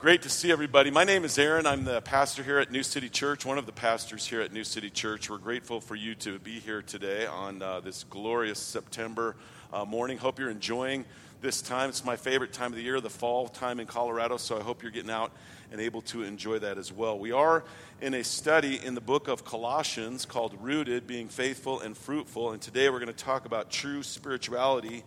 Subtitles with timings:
[0.00, 0.90] Great to see everybody.
[0.90, 1.66] My name is Aaron.
[1.66, 4.64] I'm the pastor here at New City Church, one of the pastors here at New
[4.64, 5.28] City Church.
[5.28, 9.36] We're grateful for you to be here today on uh, this glorious September
[9.74, 10.16] uh, morning.
[10.16, 11.04] Hope you're enjoying
[11.42, 11.90] this time.
[11.90, 14.82] It's my favorite time of the year, the fall time in Colorado, so I hope
[14.82, 15.32] you're getting out
[15.70, 17.18] and able to enjoy that as well.
[17.18, 17.62] We are
[18.00, 22.62] in a study in the book of Colossians called Rooted, Being Faithful and Fruitful, and
[22.62, 25.04] today we're going to talk about true spirituality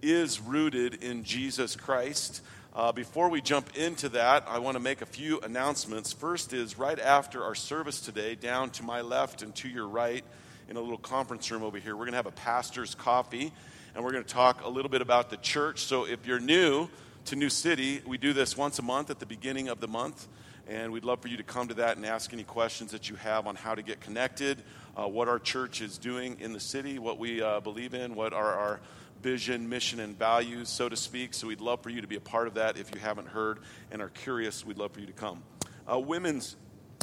[0.00, 2.40] is rooted in Jesus Christ.
[2.74, 6.12] Uh, before we jump into that, I want to make a few announcements.
[6.12, 10.22] First is right after our service today, down to my left and to your right,
[10.68, 13.52] in a little conference room over here, we're going to have a pastor's coffee,
[13.94, 15.80] and we're going to talk a little bit about the church.
[15.84, 16.88] So if you're new
[17.24, 20.28] to New City, we do this once a month at the beginning of the month,
[20.68, 23.16] and we'd love for you to come to that and ask any questions that you
[23.16, 24.62] have on how to get connected,
[24.94, 28.34] uh, what our church is doing in the city, what we uh, believe in, what
[28.34, 28.80] are our
[29.22, 31.34] vision, mission, and values, so to speak.
[31.34, 33.60] So we'd love for you to be a part of that if you haven't heard
[33.90, 34.64] and are curious.
[34.64, 35.42] We'd love for you to come.
[35.90, 36.56] Uh, women's,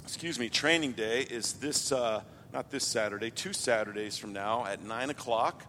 [0.03, 2.21] excuse me, training day is this, uh,
[2.53, 5.65] not this Saturday, two Saturdays from now at 9 o'clock.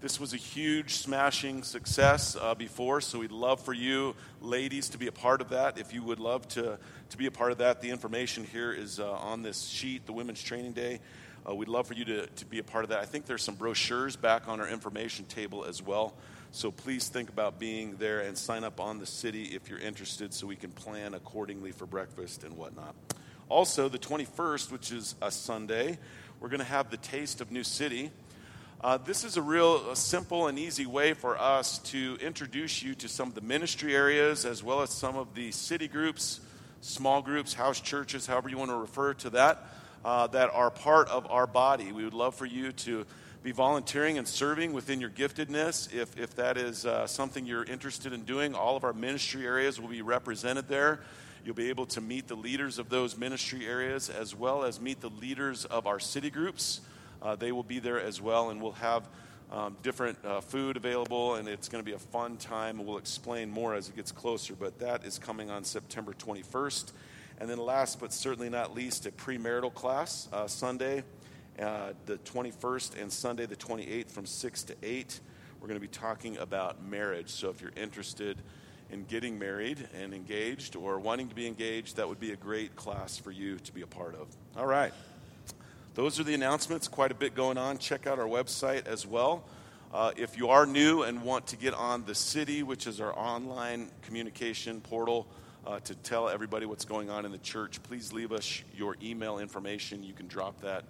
[0.00, 4.98] This was a huge, smashing success uh, before, so we'd love for you, ladies, to
[4.98, 5.76] be a part of that.
[5.76, 6.78] If you would love to,
[7.10, 10.12] to be a part of that, the information here is uh, on this sheet, the
[10.12, 11.00] Women's Training Day.
[11.48, 12.98] Uh, we'd love for you to, to be a part of that.
[12.98, 16.14] I think there's some brochures back on our information table as well.
[16.50, 20.34] So please think about being there and sign up on the city if you're interested
[20.34, 22.94] so we can plan accordingly for breakfast and whatnot.
[23.48, 25.98] Also, the 21st, which is a Sunday,
[26.40, 28.10] we're going to have the Taste of New City.
[28.82, 32.94] Uh, this is a real a simple and easy way for us to introduce you
[32.94, 36.40] to some of the ministry areas as well as some of the city groups,
[36.82, 39.66] small groups, house churches, however you want to refer to that
[40.04, 41.92] uh, that are part of our body.
[41.92, 43.04] We would love for you to
[43.42, 45.92] be volunteering and serving within your giftedness.
[45.94, 49.80] If, if that is uh, something you're interested in doing, all of our ministry areas
[49.80, 51.00] will be represented there.
[51.44, 55.00] You'll be able to meet the leaders of those ministry areas as well as meet
[55.00, 56.80] the leaders of our city groups.
[57.22, 59.08] Uh, they will be there as well, and we'll have
[59.50, 62.84] um, different uh, food available, and it's going to be a fun time.
[62.84, 66.92] We'll explain more as it gets closer, but that is coming on September 21st.
[67.40, 71.04] And then, last but certainly not least, a premarital class uh, Sunday,
[71.60, 75.20] uh, the 21st, and Sunday, the 28th, from 6 to 8.
[75.60, 77.30] We're going to be talking about marriage.
[77.30, 78.42] So, if you're interested
[78.90, 82.74] in getting married and engaged or wanting to be engaged, that would be a great
[82.74, 84.26] class for you to be a part of.
[84.56, 84.92] All right.
[85.94, 86.88] Those are the announcements.
[86.88, 87.78] Quite a bit going on.
[87.78, 89.44] Check out our website as well.
[89.92, 93.16] Uh, if you are new and want to get on the city, which is our
[93.18, 95.26] online communication portal,
[95.68, 99.38] uh, to tell everybody what's going on in the church, please leave us your email
[99.38, 100.02] information.
[100.02, 100.84] You can drop that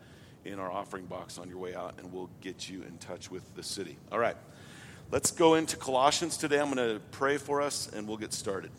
[0.44, 3.43] in our offering box on your way out, and we'll get you in touch with
[3.56, 3.97] the city.
[4.12, 4.37] All right,
[5.11, 6.61] let's go into Colossians today.
[6.61, 8.71] I'm going to pray for us, and we'll get started.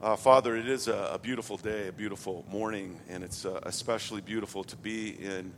[0.00, 4.22] Uh, Father, it is a, a, beautiful day, a beautiful morning, and it's uh, especially
[4.22, 5.52] beautiful to be in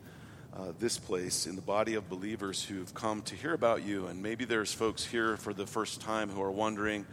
[0.57, 4.09] uh, this place, in the body of believers who've come to hear about you.
[4.09, 7.07] And maybe there's folks here for the first time who are wondering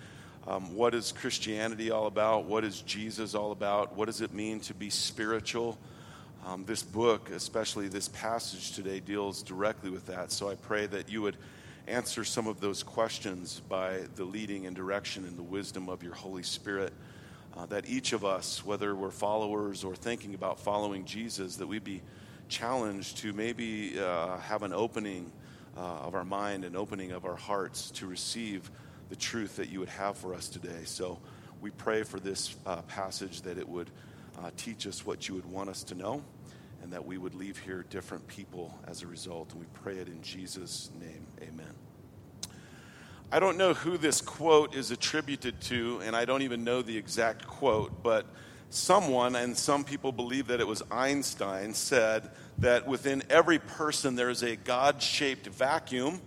[0.46, 2.46] um, what is Christianity all about?
[2.46, 3.96] What is Jesus all about?
[3.96, 5.78] What does it mean to be spiritual?
[6.46, 10.34] Um, this book, especially this passage today, deals directly with that.
[10.34, 11.38] So I pray that you would
[11.88, 16.14] answer some of those questions by the leading and direction and the wisdom of your
[16.14, 16.92] Holy Spirit.
[17.56, 21.80] Uh, that each of us, whether we're followers or thinking about following Jesus, that we
[21.80, 22.02] be
[22.50, 25.32] challenged to maybe uh, have an opening
[25.78, 28.70] uh, of our mind, an opening of our hearts to receive
[29.14, 30.82] the truth that you would have for us today.
[30.86, 31.20] So
[31.62, 33.92] we pray for this uh, passage that it would
[34.40, 36.24] uh, teach us what you would want us to know
[36.82, 39.52] and that we would leave here different people as a result.
[39.52, 41.28] And we pray it in Jesus' name.
[41.44, 41.76] Amen.
[43.32, 46.98] I don't know who this quote is attributed to, and I don't even know the
[46.98, 48.26] exact quote, but
[48.72, 54.32] someone, and some people believe that it was Einstein, said that within every person there
[54.32, 56.20] is a God shaped vacuum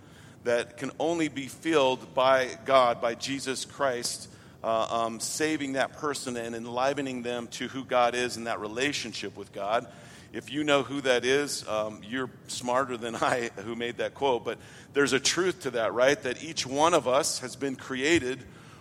[0.46, 4.28] that can only be filled by God, by Jesus Christ,
[4.62, 9.36] uh, um, saving that person and enlivening them to who God is in that relationship
[9.36, 9.88] with God.
[10.32, 14.44] If you know who that is, um, you're smarter than I who made that quote.
[14.44, 14.58] But
[14.92, 16.20] there's a truth to that, right?
[16.22, 18.38] That each one of us has been created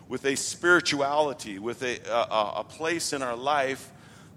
[0.08, 3.92] with a spirituality, with a, a, a place in our life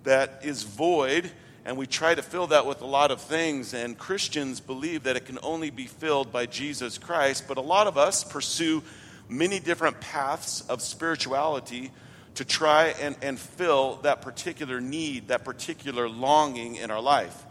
[0.05, 1.31] that is void
[1.65, 5.17] and we try to fill that with a lot of things, and Christians believe that
[5.17, 7.45] it can only be filled by Jesus Christ.
[7.47, 8.83] But a lot of us pursue
[9.29, 11.91] many different paths of spirituality
[12.37, 17.45] to try and, and fill that particular need, that particular longing in our life.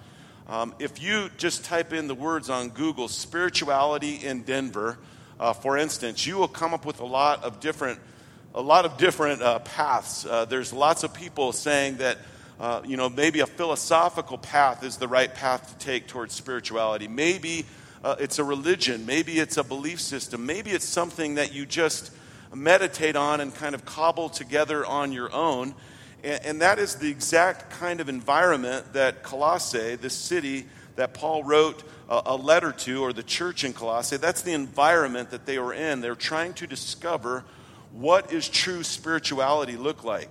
[0.48, 4.98] Um, if you just type in the words on Google, spirituality in Denver,
[5.39, 8.00] uh, for instance, you will come up with a lot of different
[8.56, 10.25] a lot of different uh, paths.
[10.25, 12.18] Uh, there's lots of people saying that,
[12.59, 17.07] uh, you know, maybe a philosophical path is the right path to take towards spirituality.
[17.07, 17.65] Maybe
[18.04, 19.06] uh, it's a religion.
[19.06, 20.45] Maybe it's a belief system.
[20.45, 22.12] Maybe it's something that you just
[22.54, 25.75] meditate on and kind of cobble together on your own.
[26.24, 30.65] And, and that is the exact kind of environment that Colossae, this city
[30.95, 35.30] that Paul wrote a, a letter to, or the church in Colossae, that's the environment
[35.30, 36.01] that they were in.
[36.01, 37.44] They're trying to discover
[37.92, 40.30] what is true spirituality look like.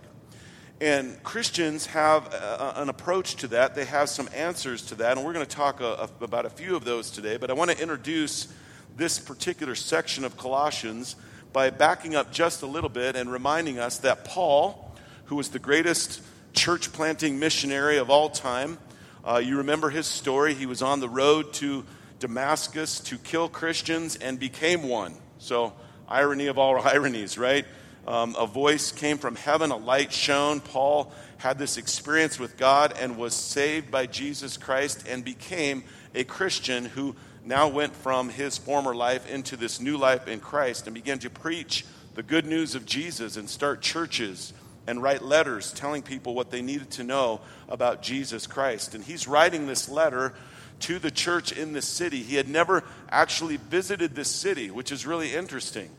[0.81, 3.75] And Christians have a, an approach to that.
[3.75, 5.17] They have some answers to that.
[5.17, 7.39] And we're going to talk a, a, about a few of those today.
[7.39, 8.53] But I want to introduce
[8.95, 11.17] this particular section of Colossians
[11.53, 14.95] by backing up just a little bit and reminding us that Paul,
[15.27, 16.21] who was the greatest
[16.53, 18.77] church planting missionary of all time,
[19.25, 20.53] uh, you remember his story.
[20.53, 21.85] He was on the road to
[22.19, 25.15] Damascus to kill Christians and became one.
[25.39, 25.73] So,
[26.07, 27.65] irony of all ironies, right?
[28.07, 30.61] Um, a voice came from heaven, a light shone.
[30.61, 35.83] Paul had this experience with God and was saved by Jesus Christ and became
[36.15, 40.87] a Christian who now went from his former life into this new life in Christ
[40.87, 44.53] and began to preach the good news of Jesus and start churches
[44.87, 48.95] and write letters telling people what they needed to know about Jesus Christ.
[48.95, 50.33] And he's writing this letter
[50.81, 52.23] to the church in this city.
[52.23, 55.91] He had never actually visited this city, which is really interesting.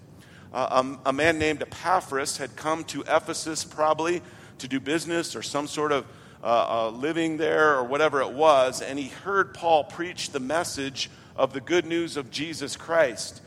[0.54, 4.22] Uh, um, a man named Epaphras had come to Ephesus probably
[4.60, 6.06] to do business or some sort of
[6.44, 11.10] uh, uh, living there or whatever it was, and he heard Paul preach the message
[11.36, 13.42] of the good news of Jesus Christ.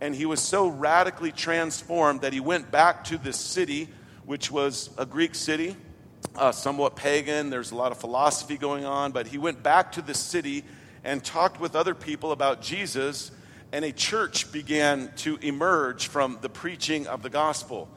[0.00, 3.88] And he was so radically transformed that he went back to this city,
[4.26, 5.76] which was a Greek city,
[6.36, 7.50] uh, somewhat pagan.
[7.50, 10.64] There's a lot of philosophy going on, but he went back to the city
[11.02, 13.30] and talked with other people about Jesus
[13.74, 17.88] and a church began to emerge from the preaching of the gospel.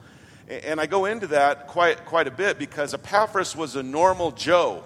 [0.48, 4.82] And I go into that quite, quite a bit because Epaphras was a normal Joe.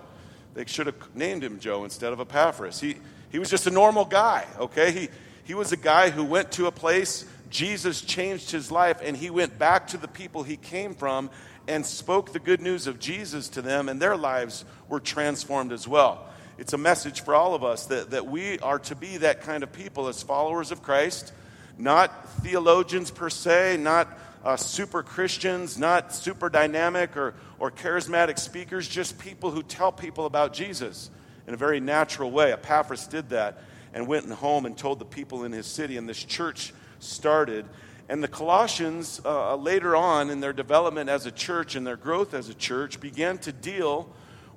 [0.53, 2.79] They should have named him Joe instead of Epaphras.
[2.79, 2.97] He,
[3.31, 4.93] he was just a normal guy, okay?
[4.93, 5.09] He,
[5.45, 9.31] he was a guy who went to a place, Jesus changed his life, and he
[9.31, 11.31] went back to the people he came from
[11.67, 15.89] and spoke the good news of Jesus to them, and their lives were transformed as
[15.89, 16.29] well
[16.63, 19.65] it's a message for all of us that, that we are to be that kind
[19.65, 21.33] of people as followers of Christ,
[21.77, 28.87] not theologians per se, not uh, super Christians, not super dynamic or, or charismatic speakers,
[28.87, 31.11] just people who tell people about Jesus
[31.49, 32.53] in a very natural way.
[32.53, 33.59] Epaphras did that
[33.93, 37.65] and went home and told the people in his city, and this church started.
[38.09, 42.35] And the Colossians, uh, later on in their development as a church and their growth
[42.35, 44.09] as a church, began to deal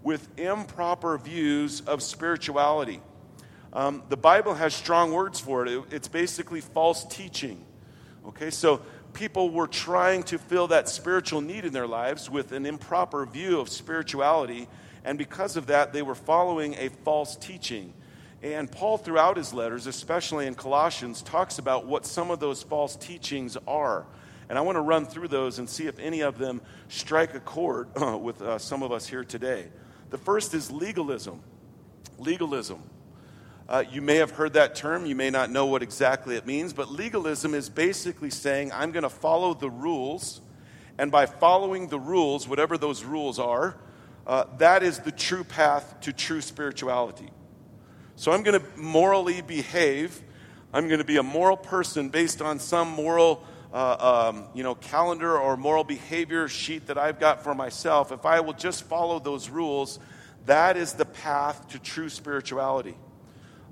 [0.06, 3.02] with improper views of spirituality.
[3.74, 5.84] Um, the Bible has strong words for it.
[5.90, 7.66] It's basically false teaching.
[8.28, 12.68] Okay, so people were trying to fill that spiritual need in their lives with an
[12.68, 14.68] improper view of spirituality,
[15.04, 17.92] and because of that, they were following a false teaching.
[18.44, 22.96] And Paul, throughout his letters, especially in Colossians, talks about what some of those false
[22.96, 24.06] teachings are.
[24.50, 27.40] And I want to run through those and see if any of them strike a
[27.40, 27.88] chord
[28.22, 29.70] with uh, some of us here today.
[30.10, 31.42] The first is legalism.
[32.18, 32.82] Legalism.
[33.68, 36.72] Uh, you may have heard that term, you may not know what exactly it means,
[36.72, 40.42] but legalism is basically saying, I'm going to follow the rules,
[41.00, 43.76] and by following the rules, whatever those rules are,
[44.28, 47.30] uh, that is the true path to true spirituality.
[48.16, 50.22] So I'm going to morally behave.
[50.72, 53.44] I'm going to be a moral person based on some moral
[53.76, 58.26] uh, um, you know, calendar or moral behavior sheet that I've got for myself, if
[58.26, 60.00] I will just follow those rules,
[60.46, 62.96] that is the path to true spirituality.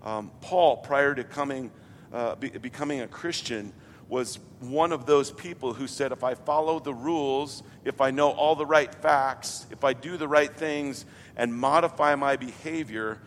[0.03, 1.71] Um, Paul, prior to coming,
[2.11, 3.71] uh, be, becoming a Christian,
[4.09, 8.31] was one of those people who said, if I follow the rules, if I know
[8.31, 11.05] all the right facts, if I do the right things
[11.37, 13.19] and modify my behavior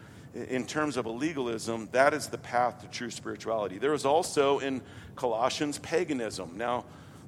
[0.49, 3.78] in terms of a legalism, that is the path to true spirituality.
[3.78, 4.83] There is also in
[5.14, 6.57] Colossians paganism.
[6.57, 6.85] Now,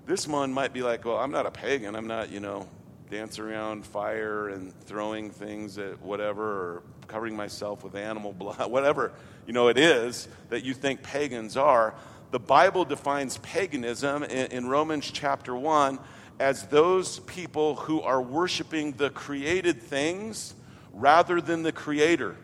[0.07, 1.97] this one might be like, well, I'm not a pagan.
[1.97, 2.69] I'm not, you know,
[3.11, 9.13] dancing around fire and throwing things at whatever or covering myself with animal blood, whatever,
[9.47, 11.95] you know, it is that you think pagans are.
[12.31, 15.99] The Bible defines paganism in, in Romans chapter 1
[16.39, 20.55] as those people who are worshiping the created things
[20.93, 22.37] rather than the creator.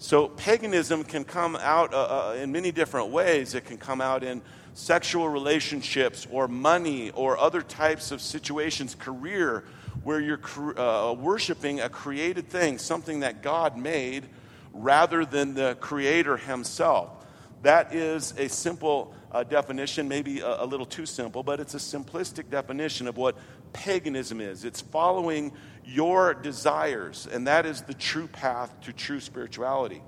[0.00, 3.56] So, paganism can come out uh, uh, in many different ways.
[3.56, 4.42] It can come out in
[4.74, 9.64] sexual relationships or money or other types of situations, career,
[10.04, 10.40] where you're
[10.78, 14.26] uh, worshiping a created thing, something that God made,
[14.72, 17.26] rather than the Creator Himself.
[17.62, 21.78] That is a simple uh, definition, maybe a, a little too simple, but it's a
[21.78, 23.36] simplistic definition of what
[23.72, 24.64] paganism is.
[24.64, 25.52] It's following
[25.88, 30.02] your desires, and that is the true path to true spirituality.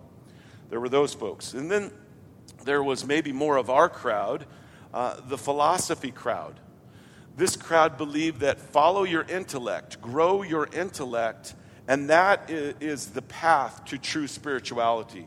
[0.69, 1.55] There were those folks.
[1.55, 1.91] And then
[2.65, 4.47] there was maybe more of our crowd,
[4.93, 6.61] uh, the philosophy crowd.
[7.37, 11.55] This crowd believed that follow your intellect, grow your intellect,
[11.89, 15.27] and that is the path to true spirituality.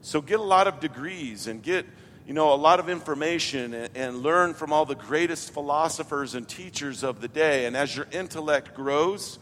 [0.00, 1.86] So get a lot of degrees and get
[2.26, 6.48] you know, a lot of information and, and, learn from all the greatest philosophers and
[6.48, 7.66] teachers of the day.
[7.66, 9.40] And as your intellect grows,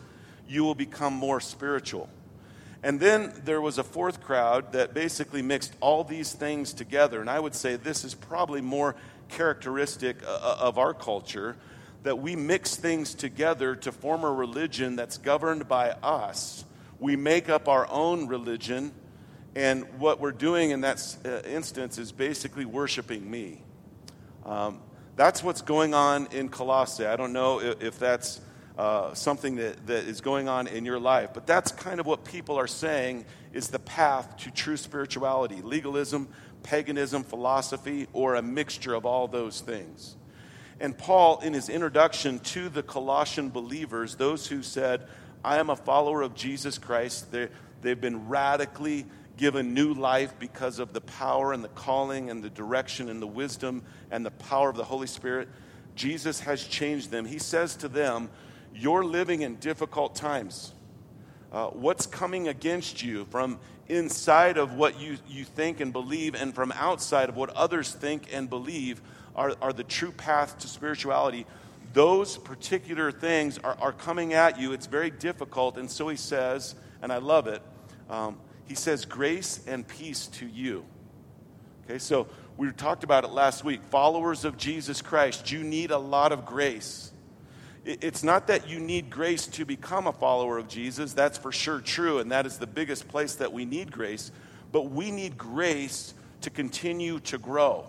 [0.50, 2.09] you will become more spiritual.
[2.83, 7.21] And then there was a fourth crowd that basically mixed all these things together.
[7.21, 8.97] And I would say this is probably more
[9.28, 11.57] characteristic uh, uh, of our culture
[12.02, 16.64] that we mix things together to form a religion that's governed by us.
[16.99, 18.92] We make up our own religion
[19.54, 23.62] and what we're doing in that uh, instance is basically worshiping me.
[24.45, 24.80] Um,
[25.16, 27.04] that's what's going on in Colossae.
[27.04, 28.40] I don't know if, if that's
[28.80, 32.25] uh, something that, that is going on in your life, but that's kind of what
[32.25, 36.26] people are saying is the path to true spirituality legalism,
[36.62, 40.16] paganism, philosophy, or a mixture of all those things.
[40.80, 45.06] And Paul, in his introduction to the Colossian believers, those who said,
[45.44, 49.04] I am a follower of Jesus Christ, they've been radically
[49.37, 53.26] given new life because of the power and the calling and the direction and the
[53.26, 55.50] wisdom and the power of the Holy Spirit.
[55.96, 57.26] Jesus has changed them.
[57.26, 58.30] He says to them,
[58.75, 60.73] You're living in difficult times.
[61.53, 63.59] Uh, what's coming against you from
[63.89, 68.33] inside of what you, you think and believe and from outside of what others think
[68.33, 69.03] and believe
[69.35, 71.47] are, are the true path to spirituality.
[71.93, 74.73] Those particular things are, are coming at you.
[74.73, 75.77] It's very difficult.
[75.77, 77.62] And so he says, and I love it.
[78.09, 80.85] Um, he says, Grace and peace to you.
[81.85, 83.83] Okay, so we talked about it last week.
[83.91, 87.10] Followers of Jesus Christ, you need a lot of grace.
[87.84, 91.14] It's not that you need grace to become a follower of Jesus.
[91.14, 94.30] That's for sure true, and that is the biggest place that we need grace.
[94.70, 97.87] But we need grace to continue to grow.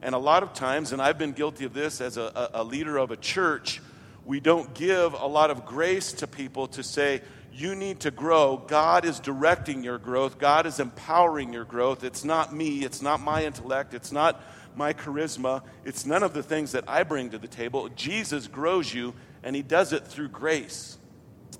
[0.00, 2.96] And a lot of times, and I've been guilty of this as a, a leader
[2.98, 3.80] of a church,
[4.24, 8.58] we don't give a lot of grace to people to say, you need to grow.
[8.58, 12.04] God is directing your growth, God is empowering your growth.
[12.04, 14.40] It's not me, it's not my intellect, it's not
[14.76, 17.88] my charisma, it's none of the things that I bring to the table.
[17.90, 20.98] Jesus grows you, and He does it through grace.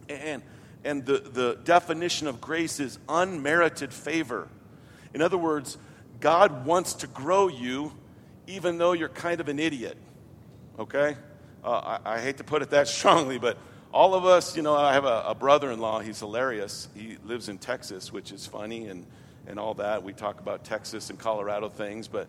[0.09, 0.43] And,
[0.85, 4.49] and the, the definition of grace is unmerited favor.
[5.15, 5.79] In other words,
[6.21, 7.93] God wants to grow you
[8.47, 9.97] even though you're kind of an idiot.
[10.79, 11.17] Okay?
[11.65, 13.59] Uh, I, I hate to put it that strongly, but
[13.93, 16.01] all of us, you know, I have a, a brother in law.
[16.01, 16.89] He's hilarious.
[16.95, 19.07] He lives in Texas, which is funny and,
[19.47, 20.03] and all that.
[20.03, 22.29] We talk about Texas and Colorado things, but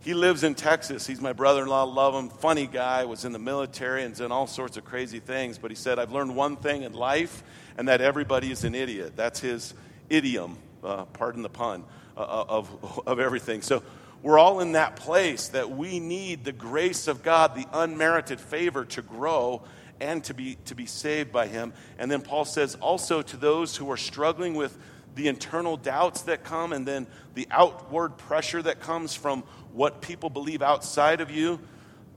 [0.00, 1.06] he lives in Texas.
[1.06, 1.84] He's my brother in law.
[1.84, 2.28] Love him.
[2.30, 3.04] Funny guy.
[3.04, 5.58] Was in the military and done all sorts of crazy things.
[5.58, 7.42] But he said, I've learned one thing in life,
[7.76, 9.14] and that everybody is an idiot.
[9.16, 9.74] That's his
[10.08, 11.84] idiom, uh, pardon the pun,
[12.16, 13.62] uh, uh of, of everything.
[13.62, 13.82] So
[14.22, 18.84] we're all in that place that we need the grace of God, the unmerited favor
[18.86, 19.62] to grow
[20.00, 21.72] and to be, to be saved by him.
[21.98, 24.76] And then Paul says also to those who are struggling with
[25.14, 30.30] the internal doubts that come and then the outward pressure that comes from what people
[30.30, 31.60] believe outside of you,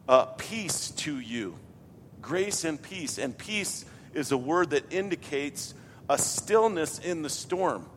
[0.07, 1.57] uh, peace to you.
[2.21, 3.17] Grace and peace.
[3.17, 5.73] And peace is a word that indicates
[6.09, 7.89] a stillness in the storm.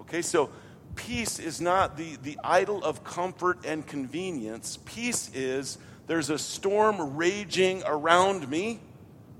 [0.00, 0.50] Okay, so
[0.94, 4.78] peace is not the, the idol of comfort and convenience.
[4.84, 8.80] Peace is there's a storm raging around me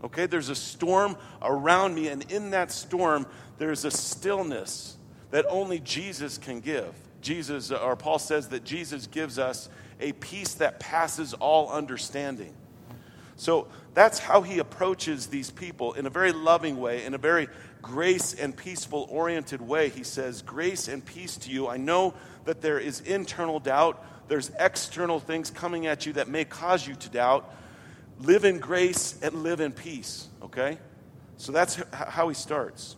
[0.04, 3.26] Okay, there's a storm around me, and in that storm,
[3.58, 4.96] there's a stillness
[5.30, 6.94] that only Jesus can give.
[7.26, 9.68] Jesus, or Paul says that Jesus gives us
[10.00, 12.54] a peace that passes all understanding.
[13.34, 17.48] So that's how he approaches these people in a very loving way, in a very
[17.82, 19.88] grace and peaceful oriented way.
[19.88, 21.66] He says, Grace and peace to you.
[21.66, 22.14] I know
[22.44, 26.94] that there is internal doubt, there's external things coming at you that may cause you
[26.94, 27.52] to doubt
[28.20, 30.78] live in grace and live in peace, okay?
[31.36, 32.96] So that's how he starts.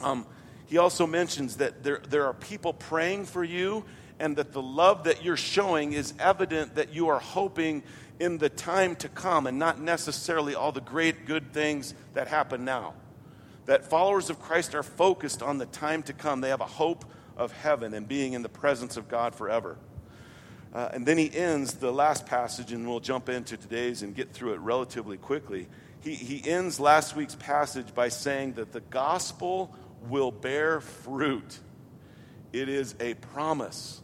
[0.00, 0.24] Um,
[0.66, 3.84] he also mentions that there, there are people praying for you
[4.18, 7.82] and that the love that you're showing is evident that you are hoping
[8.18, 12.64] in the time to come and not necessarily all the great good things that happen
[12.64, 12.94] now.
[13.66, 16.40] That followers of Christ are focused on the time to come.
[16.40, 17.04] They have a hope
[17.36, 19.76] of heaven and being in the presence of God forever.
[20.72, 24.32] Uh, and then he ends the last passage, and we'll jump into today's and get
[24.32, 25.68] through it relatively quickly.
[26.00, 31.58] He, he ends last week's passage by saying that the gospel will bear fruit.
[32.52, 34.00] It is a promise.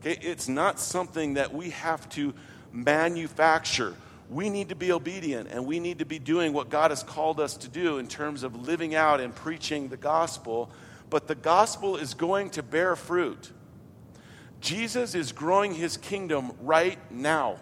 [0.00, 0.18] Okay?
[0.20, 2.34] It's not something that we have to
[2.72, 3.94] manufacture.
[4.30, 7.40] We need to be obedient and we need to be doing what God has called
[7.40, 10.70] us to do in terms of living out and preaching the gospel.
[11.10, 13.52] But the gospel is going to bear fruit.
[14.60, 17.58] Jesus is growing his kingdom right now.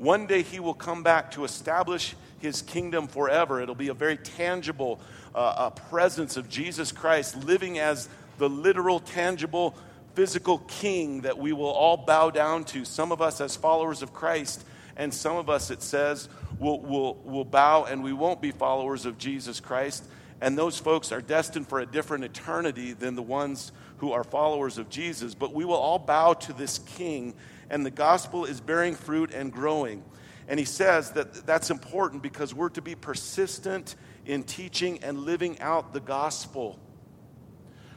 [0.00, 3.60] One day he will come back to establish his kingdom forever.
[3.60, 4.98] It'll be a very tangible
[5.34, 9.74] uh, presence of Jesus Christ living as the literal, tangible,
[10.14, 12.86] physical king that we will all bow down to.
[12.86, 14.64] Some of us, as followers of Christ,
[14.96, 19.04] and some of us, it says, will, will, will bow and we won't be followers
[19.04, 20.02] of Jesus Christ.
[20.40, 24.78] And those folks are destined for a different eternity than the ones who are followers
[24.78, 25.34] of Jesus.
[25.34, 27.34] But we will all bow to this king,
[27.70, 30.04] and the gospel is bearing fruit and growing.
[30.48, 33.94] And he says that that's important because we're to be persistent
[34.26, 36.78] in teaching and living out the gospel.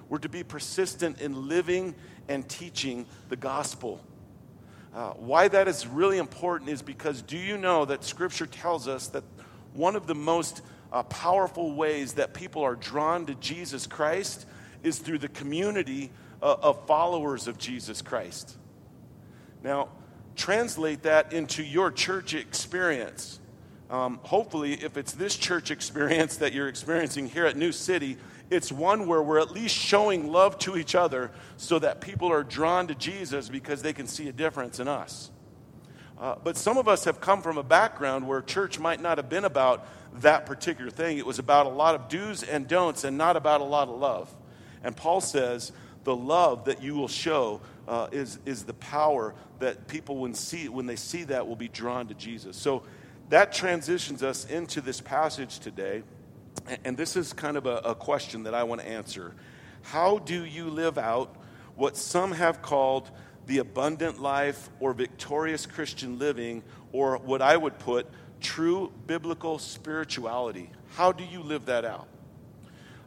[0.07, 1.95] We're to be persistent in living
[2.29, 3.99] and teaching the gospel.
[4.93, 9.07] Uh, why that is really important is because do you know that Scripture tells us
[9.07, 9.23] that
[9.73, 10.61] one of the most
[10.91, 14.45] uh, powerful ways that people are drawn to Jesus Christ
[14.83, 16.11] is through the community
[16.43, 18.55] uh, of followers of Jesus Christ.
[19.63, 19.89] Now,
[20.35, 23.39] translate that into your church experience.
[23.89, 28.17] Um, hopefully, if it's this church experience that you're experiencing here at New City,
[28.49, 32.43] it's one where we're at least showing love to each other so that people are
[32.43, 35.31] drawn to Jesus because they can see a difference in us.
[36.19, 39.29] Uh, but some of us have come from a background where church might not have
[39.29, 39.87] been about
[40.21, 41.17] that particular thing.
[41.17, 43.99] It was about a lot of do's and don'ts and not about a lot of
[43.99, 44.33] love.
[44.83, 45.71] And Paul says
[46.03, 50.69] the love that you will show uh, is, is the power that people, when, see,
[50.69, 52.57] when they see that, will be drawn to Jesus.
[52.57, 52.83] So
[53.29, 56.03] that transitions us into this passage today.
[56.85, 59.33] And this is kind of a, a question that I want to answer.
[59.81, 61.35] How do you live out
[61.75, 63.09] what some have called
[63.47, 66.63] the abundant life or victorious Christian living,
[66.93, 68.07] or what I would put,
[68.39, 70.69] true biblical spirituality?
[70.95, 72.07] How do you live that out?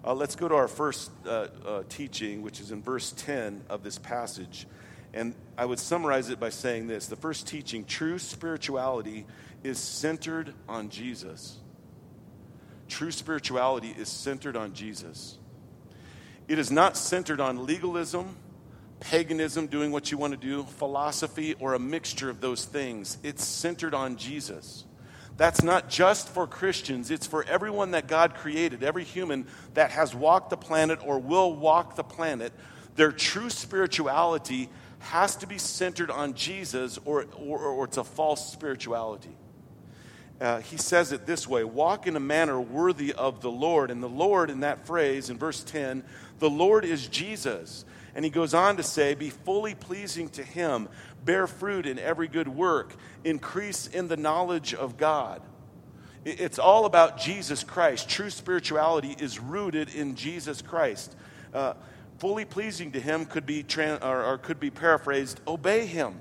[0.06, 3.82] Uh, let's go to our first uh, uh, teaching, which is in verse 10 of
[3.82, 4.66] this passage.
[5.12, 9.26] And I would summarize it by saying this the first teaching, true spirituality,
[9.64, 11.58] is centered on Jesus.
[12.88, 15.38] True spirituality is centered on Jesus.
[16.46, 18.36] It is not centered on legalism,
[19.00, 23.18] paganism, doing what you want to do, philosophy, or a mixture of those things.
[23.24, 24.84] It's centered on Jesus.
[25.36, 30.14] That's not just for Christians, it's for everyone that God created, every human that has
[30.14, 32.52] walked the planet or will walk the planet.
[32.94, 38.50] Their true spirituality has to be centered on Jesus, or, or, or it's a false
[38.50, 39.36] spirituality.
[40.38, 43.90] Uh, he says it this way walk in a manner worthy of the Lord.
[43.90, 46.04] And the Lord, in that phrase, in verse 10,
[46.38, 47.84] the Lord is Jesus.
[48.14, 50.88] And he goes on to say, Be fully pleasing to him,
[51.24, 52.94] bear fruit in every good work,
[53.24, 55.42] increase in the knowledge of God.
[56.24, 58.08] It's all about Jesus Christ.
[58.08, 61.14] True spirituality is rooted in Jesus Christ.
[61.54, 61.74] Uh,
[62.18, 66.20] fully pleasing to him could be, tra- or, or, could be paraphrased obey him,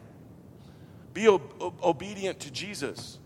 [1.14, 3.18] be obedient to Jesus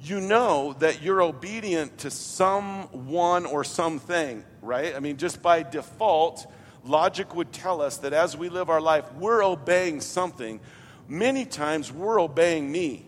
[0.00, 4.94] you know that you're obedient to someone or something, right?
[4.94, 6.46] I mean, just by default,
[6.84, 10.60] logic would tell us that as we live our life, we're obeying something.
[11.08, 13.06] Many times, we're obeying me.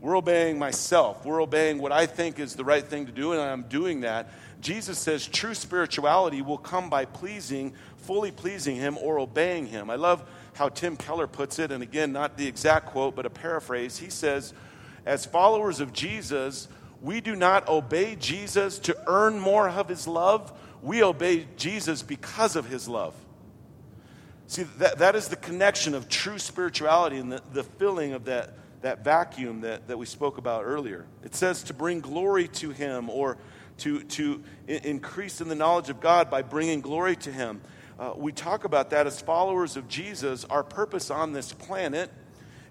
[0.00, 1.24] We're obeying myself.
[1.24, 4.30] We're obeying what I think is the right thing to do, and I'm doing that.
[4.60, 9.90] Jesus says true spirituality will come by pleasing, fully pleasing Him or obeying Him.
[9.90, 13.30] I love how Tim Keller puts it, and again, not the exact quote, but a
[13.30, 13.98] paraphrase.
[13.98, 14.54] He says,
[15.04, 16.68] as followers of Jesus,
[17.00, 20.52] we do not obey Jesus to earn more of his love.
[20.82, 23.14] We obey Jesus because of his love.
[24.46, 28.54] See, that, that is the connection of true spirituality and the, the filling of that,
[28.82, 31.06] that vacuum that, that we spoke about earlier.
[31.24, 33.38] It says to bring glory to him or
[33.78, 37.62] to, to increase in the knowledge of God by bringing glory to him.
[37.98, 40.44] Uh, we talk about that as followers of Jesus.
[40.44, 42.10] Our purpose on this planet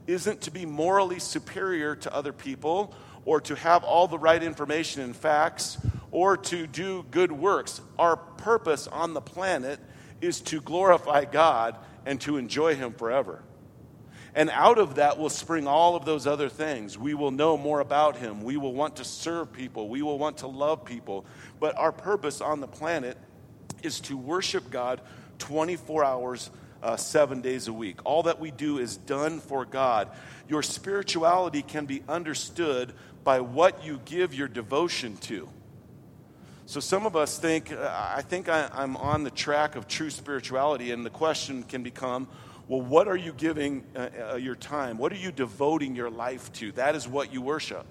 [0.07, 2.93] isn't to be morally superior to other people
[3.25, 5.77] or to have all the right information and facts
[6.11, 7.81] or to do good works.
[7.97, 9.79] Our purpose on the planet
[10.19, 13.43] is to glorify God and to enjoy Him forever.
[14.33, 16.97] And out of that will spring all of those other things.
[16.97, 18.43] We will know more about Him.
[18.43, 19.89] We will want to serve people.
[19.89, 21.25] We will want to love people.
[21.59, 23.17] But our purpose on the planet
[23.83, 25.01] is to worship God
[25.39, 26.49] 24 hours
[26.81, 27.99] uh, seven days a week.
[28.05, 30.09] All that we do is done for God.
[30.47, 35.47] Your spirituality can be understood by what you give your devotion to.
[36.65, 40.09] So some of us think, uh, I think I, I'm on the track of true
[40.09, 42.27] spirituality, and the question can become,
[42.67, 44.97] Well, what are you giving uh, uh, your time?
[44.97, 46.71] What are you devoting your life to?
[46.73, 47.85] That is what you worship.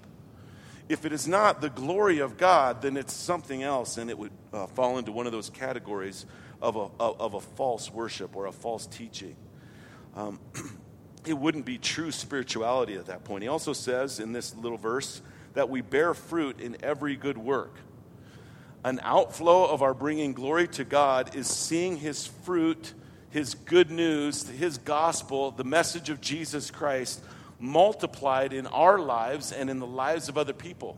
[0.89, 4.31] If it is not the glory of God, then it's something else, and it would
[4.51, 6.25] uh, fall into one of those categories
[6.61, 9.35] of a, of a false worship or a false teaching.
[10.15, 10.39] Um,
[11.25, 13.43] it wouldn't be true spirituality at that point.
[13.43, 15.21] He also says in this little verse
[15.53, 17.75] that we bear fruit in every good work.
[18.83, 22.93] An outflow of our bringing glory to God is seeing His fruit,
[23.29, 27.21] His good news, His gospel, the message of Jesus Christ
[27.59, 30.97] multiplied in our lives and in the lives of other people.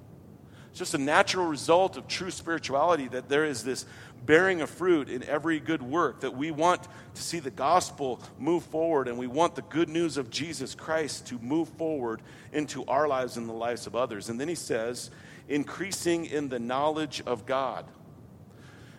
[0.74, 3.86] It's just a natural result of true spirituality that there is this
[4.26, 6.82] bearing of fruit in every good work, that we want
[7.14, 11.28] to see the gospel move forward and we want the good news of Jesus Christ
[11.28, 14.30] to move forward into our lives and the lives of others.
[14.30, 15.12] And then he says,
[15.48, 17.86] increasing in the knowledge of God.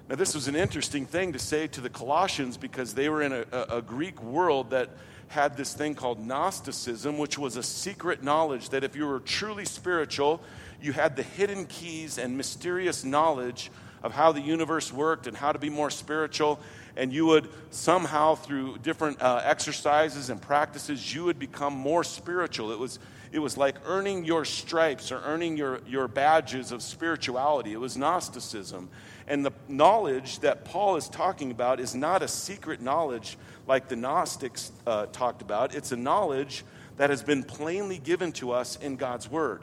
[0.09, 3.33] Now, this was an interesting thing to say to the Colossians because they were in
[3.33, 4.91] a, a, Greek world that
[5.27, 9.65] had this thing called Gnosticism, which was a secret knowledge that if you were truly
[9.65, 10.41] spiritual,
[10.85, 13.71] you had the hidden keys and mysterious knowledge
[14.03, 16.61] of how the universe worked and how to be more spiritual.
[16.95, 22.71] And you would somehow, through different uh, exercises and practices, you would become more spiritual.
[22.71, 22.99] It was,
[23.33, 27.73] it was like earning your stripes or earning your, your badges of spirituality.
[27.73, 28.91] It was Gnosticism.
[29.27, 33.97] And the knowledge that Paul is talking about is not a secret knowledge like the
[33.97, 36.63] Gnostics uh, talked about, it's a knowledge
[36.99, 39.63] that has been plainly given to us in God's Word.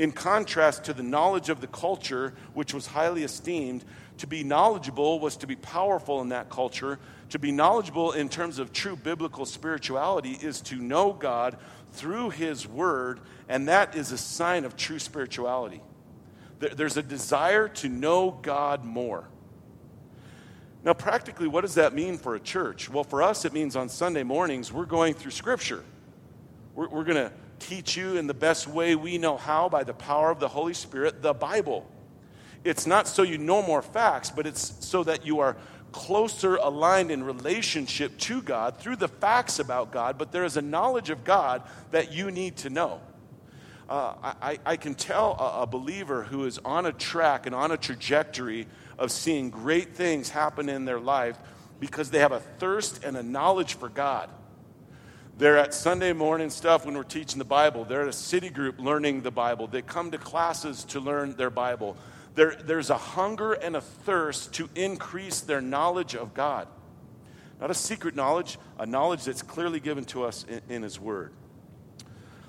[0.00, 3.84] In contrast to the knowledge of the culture, which was highly esteemed,
[4.16, 6.98] to be knowledgeable was to be powerful in that culture.
[7.28, 11.58] To be knowledgeable in terms of true biblical spirituality is to know God
[11.92, 15.82] through His Word, and that is a sign of true spirituality.
[16.60, 19.28] There's a desire to know God more.
[20.82, 22.88] Now, practically, what does that mean for a church?
[22.88, 25.84] Well, for us, it means on Sunday mornings, we're going through Scripture.
[26.74, 29.94] We're, we're going to teach you in the best way we know how by the
[29.94, 31.86] power of the Holy Spirit the Bible.
[32.64, 35.56] It's not so you know more facts, but it's so that you are
[35.92, 40.62] closer aligned in relationship to God through the facts about God, but there is a
[40.62, 43.00] knowledge of God that you need to know.
[43.88, 47.72] Uh, I, I, can tell a, a believer who is on a track and on
[47.72, 51.36] a trajectory of seeing great things happen in their life
[51.80, 54.30] because they have a thirst and a knowledge for God.
[55.40, 57.86] They're at Sunday morning stuff when we're teaching the Bible.
[57.86, 59.66] They're at a city group learning the Bible.
[59.66, 61.96] They come to classes to learn their Bible.
[62.34, 66.68] There, there's a hunger and a thirst to increase their knowledge of God.
[67.58, 71.32] Not a secret knowledge, a knowledge that's clearly given to us in, in His Word.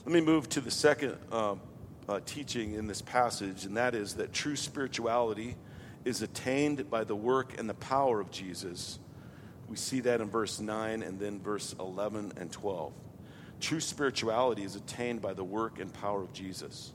[0.06, 1.56] Let me move to the second uh,
[2.10, 5.56] uh, teaching in this passage, and that is that true spirituality
[6.04, 9.00] is attained by the work and the power of Jesus.
[9.72, 12.92] We see that in verse 9 and then verse 11 and 12.
[13.62, 16.92] True spirituality is attained by the work and power of Jesus.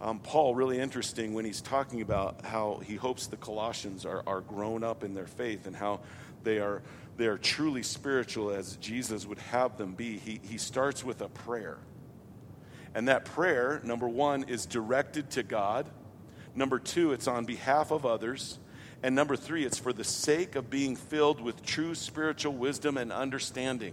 [0.00, 4.40] Um, Paul, really interesting when he's talking about how he hopes the Colossians are, are
[4.40, 6.00] grown up in their faith and how
[6.42, 6.82] they are,
[7.18, 10.16] they are truly spiritual as Jesus would have them be.
[10.16, 11.76] He, he starts with a prayer.
[12.94, 15.90] And that prayer, number one, is directed to God
[16.54, 18.58] Number two, it's on behalf of others.
[19.04, 23.12] And number three, it's for the sake of being filled with true spiritual wisdom and
[23.12, 23.92] understanding.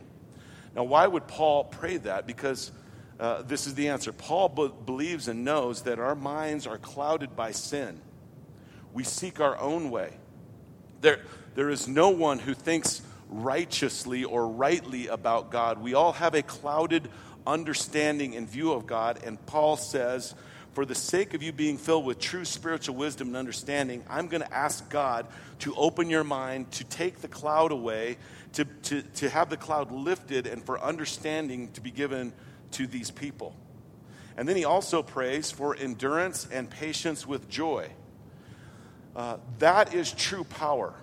[0.73, 2.25] Now, why would Paul pray that?
[2.25, 2.71] Because
[3.19, 4.13] uh, this is the answer.
[4.13, 7.99] Paul b- believes and knows that our minds are clouded by sin.
[8.93, 10.13] We seek our own way.
[11.01, 11.19] There,
[11.55, 15.81] there is no one who thinks righteously or rightly about God.
[15.81, 17.09] We all have a clouded
[17.45, 20.35] understanding and view of God, and Paul says,
[20.73, 24.41] for the sake of you being filled with true spiritual wisdom and understanding, I'm going
[24.41, 25.27] to ask God
[25.59, 28.17] to open your mind, to take the cloud away,
[28.53, 32.31] to, to, to have the cloud lifted, and for understanding to be given
[32.71, 33.55] to these people.
[34.37, 37.89] And then he also prays for endurance and patience with joy.
[39.13, 40.93] Uh, that is true power.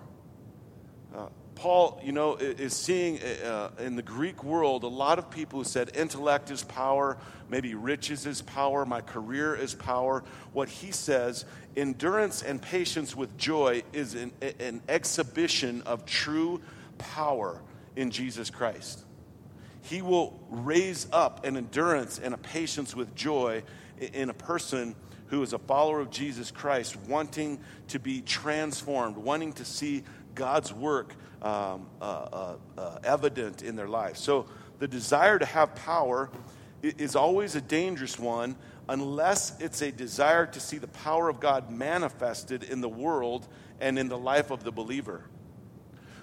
[1.15, 1.27] Uh,
[1.59, 5.65] Paul, you know, is seeing uh, in the Greek world a lot of people who
[5.65, 7.17] said intellect is power,
[7.49, 10.23] maybe riches is power, my career is power.
[10.53, 11.43] What he says,
[11.75, 16.61] endurance and patience with joy is an, an exhibition of true
[16.97, 17.61] power
[17.97, 19.03] in Jesus Christ.
[19.81, 23.63] He will raise up an endurance and a patience with joy
[24.13, 24.95] in a person
[25.27, 30.71] who is a follower of Jesus Christ, wanting to be transformed, wanting to see God's
[30.71, 34.17] work um, uh, uh, uh, evident in their life.
[34.17, 34.45] So
[34.79, 36.29] the desire to have power
[36.81, 38.55] is always a dangerous one
[38.87, 43.47] unless it's a desire to see the power of God manifested in the world
[43.79, 45.23] and in the life of the believer.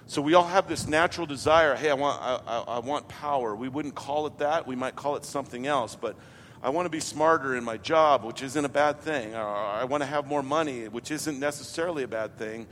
[0.05, 3.55] So we all have this natural desire hey, I want, I, I, want power.
[3.55, 6.15] We wouldn't call it that, we might call it something else, but
[6.61, 9.35] I want to be smarter in my job, which isn't a bad thing.
[9.35, 12.67] I want to have more money, which isn't necessarily a bad thing.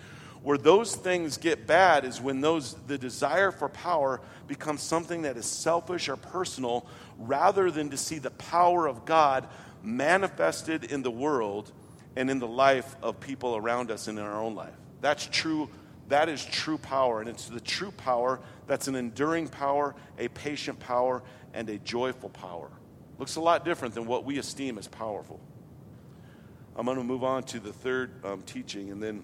[0.46, 5.38] Where those things get bad is when those the desire for power becomes something that
[5.38, 6.86] is selfish or personal
[7.18, 9.48] rather than to see the power of God
[9.82, 11.72] manifested in the world
[12.16, 14.76] and in the life of people around us and in our own life.
[15.02, 15.68] That's true.
[16.10, 17.22] That is true power.
[17.22, 21.24] And it's the true power that's an enduring power, a patient power,
[21.56, 22.70] and a joyful power.
[23.18, 25.40] Looks a lot different than what we esteem as powerful.
[26.76, 29.24] I'm going to move on to the third um, teaching, and then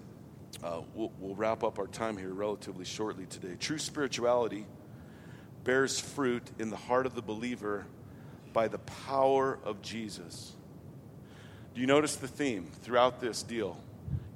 [0.62, 3.56] uh, we'll, we'll wrap up our time here relatively shortly today.
[3.58, 4.66] True spirituality
[5.64, 7.86] bears fruit in the heart of the believer
[8.52, 10.52] by the power of Jesus.
[11.74, 13.80] Do you notice the theme throughout this deal?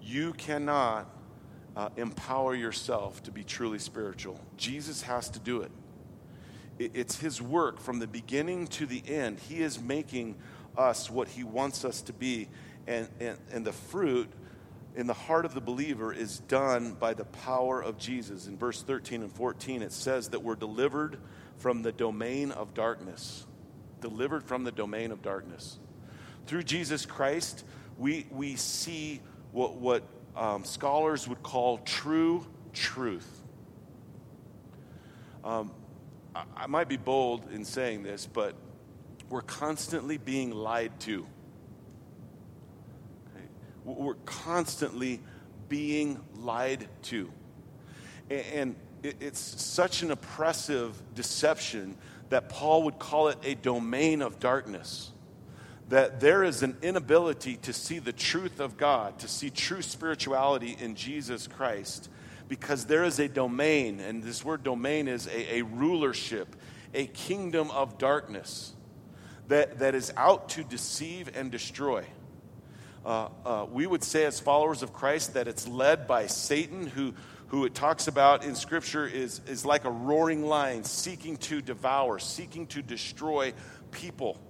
[0.03, 1.11] You cannot
[1.77, 4.41] uh, empower yourself to be truly spiritual.
[4.57, 5.71] Jesus has to do it.
[6.79, 9.39] It's His work from the beginning to the end.
[9.41, 10.37] He is making
[10.77, 12.49] us what He wants us to be.
[12.87, 14.31] And, and, and the fruit
[14.97, 18.47] in the heart of the believer is done by the power of Jesus.
[18.47, 21.19] In verse 13 and 14, it says that we're delivered
[21.59, 23.47] from the domain of darkness.
[24.01, 25.79] Delivered from the domain of darkness.
[26.47, 27.65] Through Jesus Christ,
[27.99, 29.21] we, we see
[29.53, 30.03] what, what
[30.35, 33.43] um, scholars would call true truth.
[35.45, 35.73] Um,
[36.35, 38.55] I, I might be bold in saying this, but
[39.29, 41.27] we're constantly being lied to.
[43.87, 45.20] We're constantly
[45.68, 47.31] being lied to.
[48.29, 51.96] And it's such an oppressive deception
[52.29, 55.12] that Paul would call it a domain of darkness.
[55.88, 60.77] That there is an inability to see the truth of God, to see true spirituality
[60.81, 62.11] in Jesus Christ,
[62.49, 66.57] because there is a domain, and this word domain is a, a rulership,
[66.92, 68.72] a kingdom of darkness
[69.46, 72.05] that, that is out to deceive and destroy.
[73.07, 77.14] Uh, uh, we would say, as followers of Christ, that it's led by Satan, who,
[77.47, 82.19] who it talks about in Scripture is, is like a roaring lion seeking to devour,
[82.19, 83.53] seeking to destroy
[83.92, 84.40] people.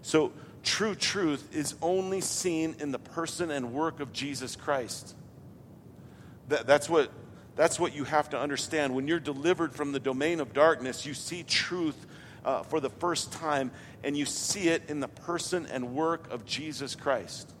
[0.00, 5.16] So, true truth is only seen in the person and work of Jesus Christ.
[6.50, 7.10] That, that's, what,
[7.56, 8.94] that's what you have to understand.
[8.94, 12.06] When you're delivered from the domain of darkness, you see truth
[12.44, 13.70] uh, for the first time,
[14.02, 17.52] and you see it in the person and work of Jesus Christ.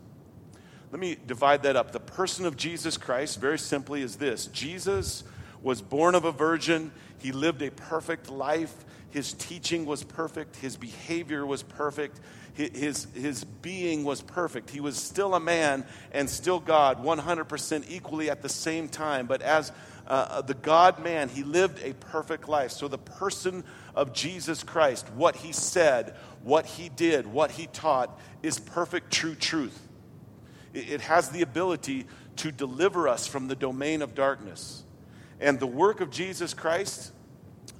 [0.90, 1.92] Let me divide that up.
[1.92, 5.24] The person of Jesus Christ, very simply, is this Jesus
[5.62, 8.84] was born of a virgin, he lived a perfect life.
[9.10, 10.56] His teaching was perfect.
[10.56, 12.20] His behavior was perfect.
[12.52, 14.70] His, his being was perfect.
[14.70, 19.26] He was still a man and still God, 100% equally at the same time.
[19.26, 19.72] But as
[20.06, 22.70] uh, the God man, he lived a perfect life.
[22.70, 23.64] So the person
[23.94, 29.34] of Jesus Christ, what he said, what he did, what he taught, is perfect, true
[29.34, 29.80] truth.
[30.74, 34.82] It has the ability to deliver us from the domain of darkness.
[35.40, 37.12] And the work of Jesus Christ,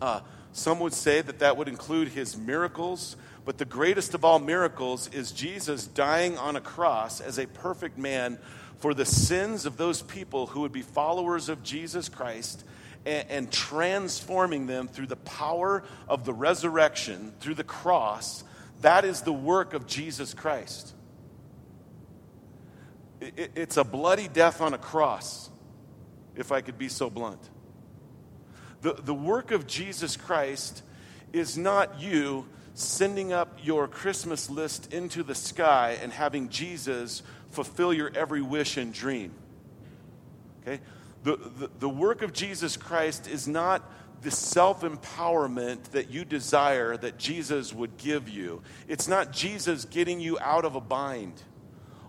[0.01, 0.21] uh,
[0.53, 5.09] some would say that that would include his miracles, but the greatest of all miracles
[5.13, 8.39] is Jesus dying on a cross as a perfect man
[8.79, 12.65] for the sins of those people who would be followers of Jesus Christ
[13.07, 18.45] and, and transforming them through the power of the resurrection, through the cross.
[18.83, 20.95] That is the work of Jesus Christ.
[23.21, 25.51] It, it's a bloody death on a cross,
[26.37, 27.41] if I could be so blunt.
[28.83, 30.83] The, the work of Jesus Christ
[31.33, 37.23] is not you sending up your Christmas list into the sky and having Jesus
[37.55, 39.33] fulfill your every wish and dream.
[40.63, 40.81] Okay?
[41.23, 43.91] The, the, the work of Jesus Christ is not
[44.23, 48.63] the self empowerment that you desire that Jesus would give you.
[48.89, 51.41] It's not Jesus getting you out of a bind.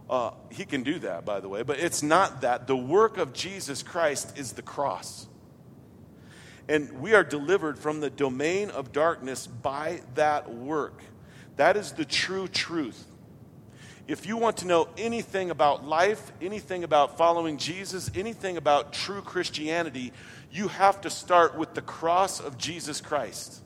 [0.10, 2.67] Uh, he can do that, by the way, but it's not that.
[2.67, 5.27] The work of Jesus Christ is the cross.
[6.67, 11.01] And we are delivered from the domain of darkness by that work.
[11.58, 13.05] That is the true truth.
[14.08, 19.22] If you want to know anything about life, anything about following Jesus, anything about true
[19.22, 20.13] Christianity,
[20.52, 23.63] you have to start with the cross of Jesus Christ.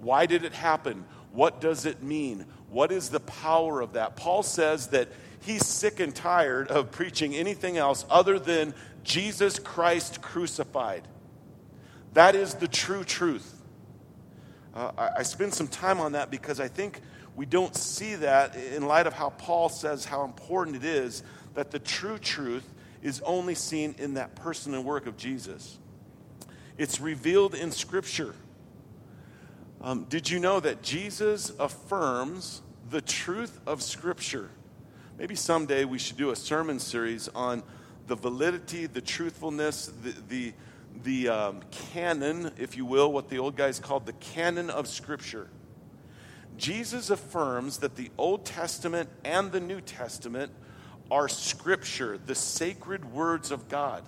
[0.00, 1.04] Why did it happen?
[1.32, 2.46] What does it mean?
[2.68, 4.16] What is the power of that?
[4.16, 5.08] Paul says that
[5.40, 8.74] he's sick and tired of preaching anything else other than
[9.04, 11.06] Jesus Christ crucified.
[12.14, 13.54] That is the true truth.
[14.74, 17.00] Uh, I, I spend some time on that because I think
[17.38, 21.22] we don't see that in light of how Paul says how important it is
[21.54, 22.68] that the true truth
[23.00, 25.78] is only seen in that person and work of Jesus.
[26.78, 28.34] It's revealed in Scripture.
[29.80, 34.50] Um, did you know that Jesus affirms the truth of Scripture?
[35.16, 37.62] Maybe someday we should do a sermon series on
[38.08, 40.52] the validity, the truthfulness, the, the,
[41.04, 41.60] the um,
[41.92, 45.48] canon, if you will, what the old guys called the canon of Scripture.
[46.58, 50.52] Jesus affirms that the Old Testament and the New Testament
[51.10, 54.04] are Scripture, the sacred words of God.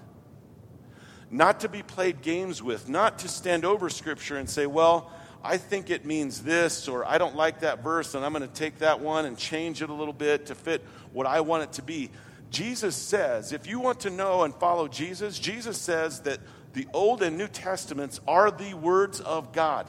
[1.30, 5.10] Not to be played games with, not to stand over Scripture and say, well,
[5.42, 8.54] I think it means this, or I don't like that verse, and I'm going to
[8.54, 11.72] take that one and change it a little bit to fit what I want it
[11.74, 12.10] to be.
[12.50, 16.40] Jesus says, if you want to know and follow Jesus, Jesus says that
[16.72, 19.88] the Old and New Testaments are the words of God.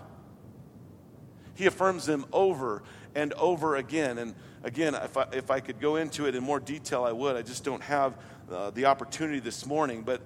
[1.61, 2.81] He affirms them over
[3.13, 4.17] and over again.
[4.17, 7.35] And again, if I, if I could go into it in more detail, I would.
[7.35, 8.17] I just don't have
[8.51, 10.01] uh, the opportunity this morning.
[10.01, 10.23] But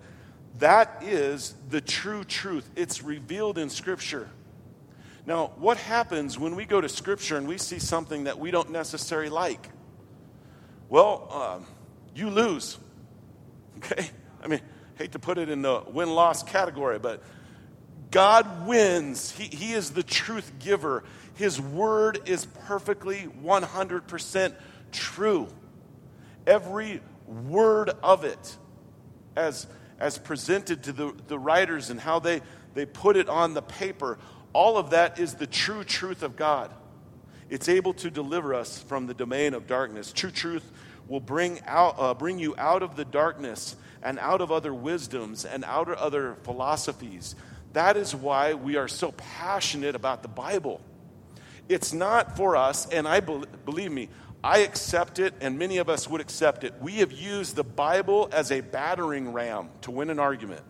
[0.60, 2.69] that is the true truth.
[2.78, 4.30] It's revealed in Scripture.
[5.26, 8.71] Now, what happens when we go to Scripture and we see something that we don't
[8.71, 9.67] necessarily like?
[10.88, 11.65] Well, um,
[12.15, 12.78] you lose.
[13.80, 14.10] Okay?
[14.41, 14.62] I mean,
[14.98, 17.21] hate to put it in the win loss category, but
[18.15, 19.32] God wins.
[19.32, 21.04] He, he is the truth giver.
[21.36, 24.56] His word is perfectly 100%
[24.91, 25.48] true.
[26.48, 28.58] Every word of it,
[29.36, 29.67] as,
[30.00, 32.41] as presented to the, the writers and how they,
[32.74, 34.17] they put it on the paper,
[34.54, 36.74] all of that is the true truth of God.
[37.50, 40.13] It's able to deliver us from the domain of darkness.
[40.13, 40.71] True truth
[41.08, 45.45] will bring, out, uh, bring you out of the darkness and out of other wisdoms
[45.45, 47.36] and out of other philosophies.
[47.74, 50.82] That is why we are so passionate about the Bible.
[51.67, 54.10] It's not for us, and I believe me,
[54.43, 56.73] I accept it, and many of us would accept it.
[56.80, 60.62] We have used the Bible as a battering ram to win an argument.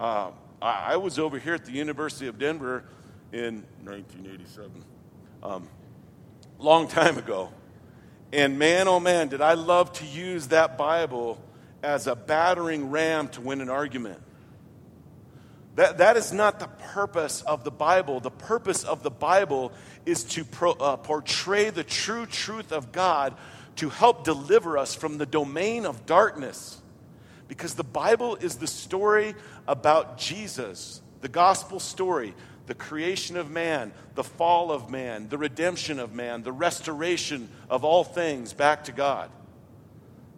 [0.00, 2.84] Uh, I, I was over here at the University of Denver
[3.32, 4.84] in 1987,
[5.44, 5.68] um,
[6.58, 7.52] long time ago.
[8.32, 11.40] And man, oh man, did I love to use that Bible
[11.82, 14.20] as a battering ram to win an argument.
[15.76, 18.20] That, that is not the purpose of the Bible.
[18.20, 19.72] The purpose of the Bible
[20.04, 23.34] is to pro, uh, portray the true truth of God
[23.76, 26.80] to help deliver us from the domain of darkness.
[27.48, 29.34] Because the Bible is the story
[29.66, 32.34] about Jesus, the gospel story,
[32.66, 37.84] the creation of man, the fall of man, the redemption of man, the restoration of
[37.84, 39.30] all things back to God.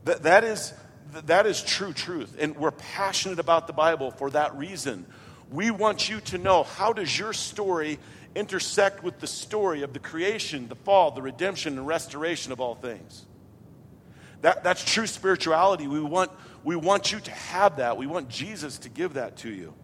[0.04, 0.72] That, that, is,
[1.26, 2.36] that is true truth.
[2.38, 5.06] And we're passionate about the Bible for that reason.
[5.50, 7.98] We want you to know how does your story
[8.34, 12.74] intersect with the story of the creation, the fall, the redemption, and restoration of all
[12.74, 13.26] things.
[14.42, 15.86] That, that's true spirituality.
[15.86, 16.30] We want,
[16.64, 17.96] we want you to have that.
[17.96, 19.74] We want Jesus to give that to you.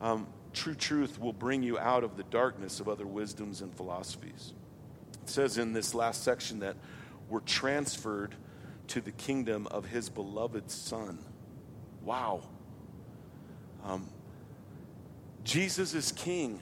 [0.00, 4.54] Um, true truth will bring you out of the darkness of other wisdoms and philosophies.
[5.22, 6.76] It says in this last section that
[7.28, 8.34] we're transferred
[8.88, 11.18] to the kingdom of his beloved Son.
[12.02, 12.42] Wow.
[13.84, 14.08] Um,
[15.44, 16.60] Jesus is king.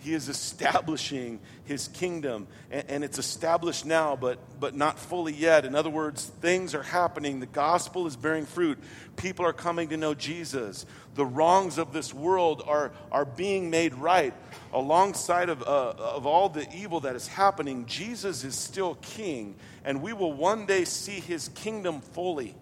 [0.00, 5.64] He is establishing his kingdom, and, and, it's established now, but, but not fully yet.
[5.64, 7.40] In other words, things are happening.
[7.40, 8.78] The gospel is bearing fruit.
[9.16, 10.86] People are coming to know Jesus.
[11.16, 14.32] The wrongs of this world are, are being made right.
[14.72, 20.00] Alongside of, uh, of all the evil that is happening, Jesus is still king, and
[20.00, 22.54] we will one day see his kingdom fully.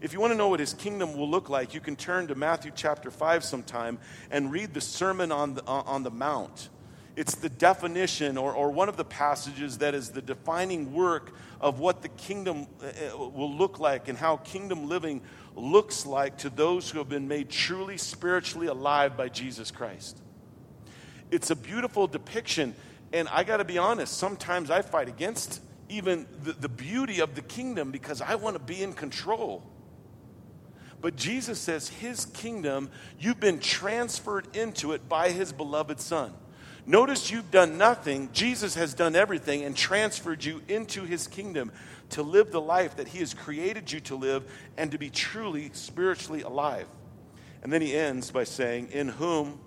[0.00, 2.34] If you want to know what his kingdom will look like, you can turn to
[2.36, 3.98] Matthew chapter 5 sometime
[4.30, 6.68] and read the Sermon on the, on the Mount.
[7.16, 11.80] It's the definition or, or one of the passages that is the defining work of
[11.80, 15.20] what the kingdom uh, uh, will look like and how kingdom living
[15.56, 20.16] looks like to those who have been made truly spiritually alive by Jesus Christ.
[21.32, 22.76] It's a beautiful depiction,
[23.12, 27.34] and I got to be honest, sometimes I fight against even the, the beauty of
[27.34, 29.64] the kingdom because I want to be in control.
[31.00, 36.32] But Jesus says his kingdom, you've been transferred into it by his beloved Son.
[36.86, 38.30] Notice you've done nothing.
[38.32, 41.70] Jesus has done everything and transferred you into his kingdom
[42.10, 45.70] to live the life that he has created you to live and to be truly
[45.74, 46.86] spiritually alive.
[47.62, 49.60] And then he ends by saying, In whom,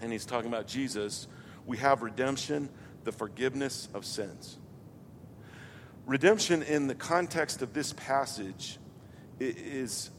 [0.00, 1.28] and he's talking about Jesus,
[1.66, 2.68] we have redemption,
[3.04, 4.58] the forgiveness of sins.
[6.04, 8.78] Redemption, in the context of this passage,
[9.38, 10.10] is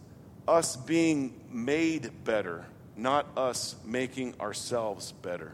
[0.47, 5.53] us being made better, not us making ourselves better.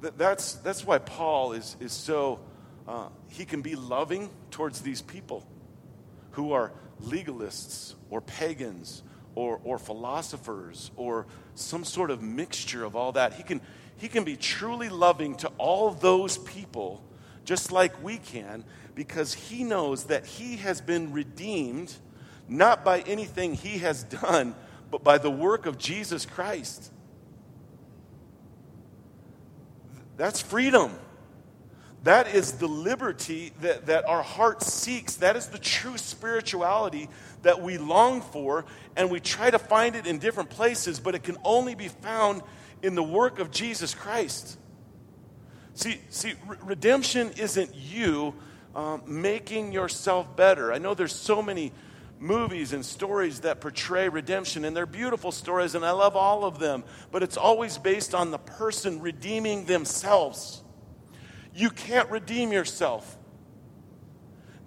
[0.00, 2.40] That's, that's why Paul is, is so,
[2.88, 5.46] uh, he can be loving towards these people.
[6.32, 9.02] who are legalists or pagans
[9.34, 13.34] or, or philosophers or some sort of mixture of all that.
[13.34, 13.60] He can,
[13.96, 17.02] he can be truly loving to all those people
[17.44, 18.64] just like we can
[18.94, 21.92] because he knows that he has been redeemed
[22.48, 24.54] not by anything he has done,
[24.90, 26.92] but by the work of Jesus Christ.
[30.16, 30.92] That's freedom.
[32.04, 35.16] That is the liberty that, that our heart seeks.
[35.16, 37.08] That is the true spirituality
[37.42, 38.64] that we long for,
[38.96, 42.42] and we try to find it in different places, but it can only be found
[42.82, 44.58] in the work of Jesus Christ.
[45.74, 48.34] See, see, re- redemption isn't you
[48.74, 50.72] um, making yourself better.
[50.72, 51.72] I know there's so many
[52.18, 56.58] movies and stories that portray redemption, and they're beautiful stories, and I love all of
[56.58, 60.62] them, but it's always based on the person redeeming themselves.
[61.54, 63.18] You can't redeem yourself.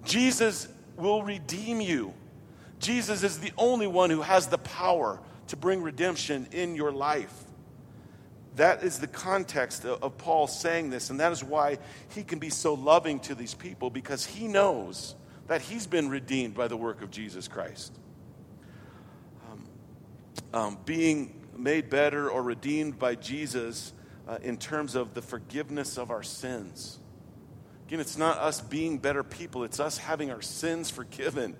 [0.04, 2.14] Jesus will redeem you.
[2.78, 7.45] Jesus is the only one who has the power to bring redemption in your life.
[8.56, 11.78] That is the context of Paul saying this, and that is why
[12.14, 15.14] he can be so loving to these people because he knows
[15.46, 17.92] that he's been redeemed by the work of Jesus Christ.
[19.50, 19.68] Um,
[20.54, 23.92] um, being made better or redeemed by Jesus
[24.26, 26.98] uh, in terms of the forgiveness of our sins.
[27.86, 31.54] Again, it's not us being better people, it's us having our sins forgiven.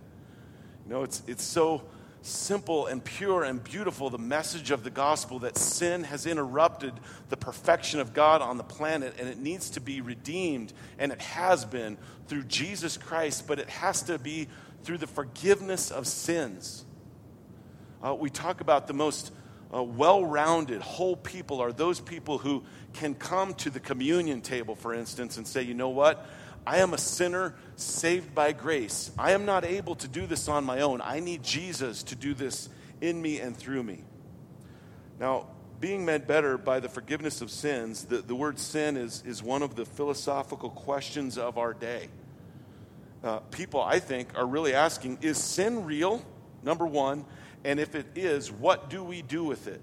[0.87, 1.83] You know, it's, it's so
[2.27, 6.93] simple and pure and beautiful the message of the gospel that sin has interrupted
[7.29, 11.21] the perfection of God on the planet and it needs to be redeemed, and it
[11.21, 11.97] has been
[12.27, 14.49] through Jesus Christ, but it has to be
[14.83, 16.85] through the forgiveness of sins.
[18.05, 19.33] Uh, we talk about the most
[19.75, 24.75] uh, well rounded, whole people are those people who can come to the communion table,
[24.75, 26.25] for instance, and say, you know what?
[26.67, 29.11] I am a sinner saved by grace.
[29.17, 31.01] I am not able to do this on my own.
[31.01, 32.69] I need Jesus to do this
[33.01, 34.03] in me and through me.
[35.21, 35.47] Now,
[35.79, 39.63] being made better by the forgiveness of sins, the, the word sin is, is one
[39.63, 42.09] of the philosophical questions of our day.
[43.23, 46.25] Uh, people, I think, are really asking is sin real?
[46.63, 47.25] Number one.
[47.65, 49.83] And if it is, what do we do with it?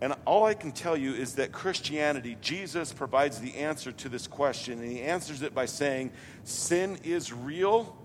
[0.00, 4.26] And all I can tell you is that Christianity, Jesus provides the answer to this
[4.26, 4.80] question.
[4.80, 6.12] And he answers it by saying,
[6.44, 7.96] Sin is real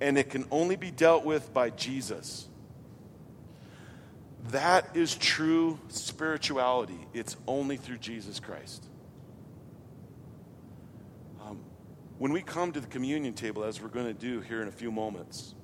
[0.00, 2.48] and it can only be dealt with by Jesus.
[4.48, 6.98] That is true spirituality.
[7.12, 8.84] It's only through Jesus Christ.
[11.40, 11.60] Um,
[12.18, 14.72] when we come to the communion table, as we're going to do here in a
[14.72, 15.54] few moments,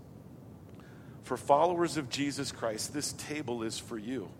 [1.25, 4.31] for followers of Jesus Christ, this table is for you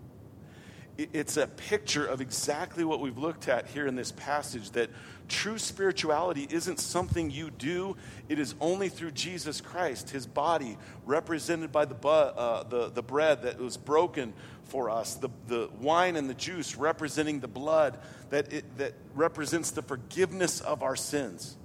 [1.13, 4.89] it's a picture of exactly what we've looked at here in this passage that
[5.29, 7.95] true spirituality isn't something you do,
[8.27, 13.03] it is only through Jesus Christ, his body, represented by the, bu- uh, the, the
[13.03, 14.33] bread that was broken
[14.65, 17.97] for us, the, the wine and the juice representing the blood
[18.29, 21.55] that, it, that represents the forgiveness of our sins.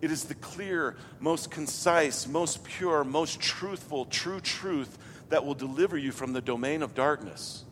[0.00, 4.98] It is the clear, most concise, most pure, most truthful, true truth
[5.28, 7.64] that will deliver you from the domain of darkness.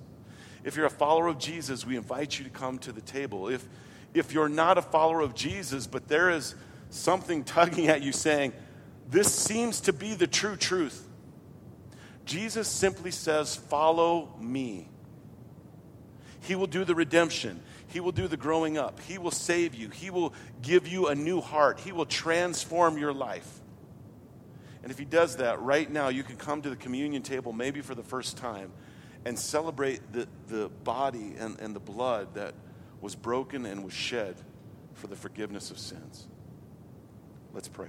[0.64, 3.48] If you're a follower of Jesus, we invite you to come to the table.
[3.48, 3.66] If,
[4.14, 6.54] if you're not a follower of Jesus, but there is
[6.90, 8.52] something tugging at you saying,
[9.08, 11.06] This seems to be the true truth,
[12.24, 14.88] Jesus simply says, Follow me.
[16.40, 17.62] He will do the redemption.
[17.88, 19.00] He will do the growing up.
[19.00, 19.88] He will save you.
[19.88, 21.80] He will give you a new heart.
[21.80, 23.60] He will transform your life.
[24.84, 27.80] And if He does that right now, you can come to the communion table maybe
[27.80, 28.70] for the first time
[29.24, 32.52] and celebrate the, the body and, and the blood that
[33.00, 34.36] was broken and was shed
[34.92, 36.28] for the forgiveness of sins.
[37.54, 37.88] Let's pray.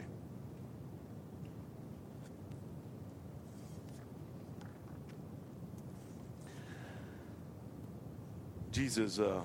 [8.72, 9.42] Jesus, uh,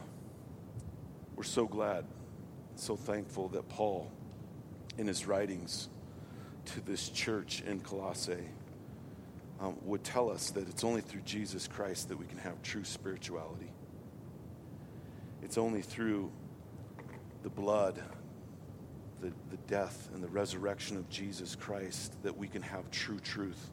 [1.34, 2.04] we're so glad,
[2.76, 4.12] so thankful that Paul,
[4.98, 5.88] in his writings
[6.66, 8.48] to this church in Colossae,
[9.60, 12.84] um, would tell us that it's only through Jesus Christ that we can have true
[12.84, 13.70] spirituality.
[15.42, 16.30] It's only through
[17.42, 18.02] the blood,
[19.20, 23.70] the, the death, and the resurrection of Jesus Christ that we can have true truth.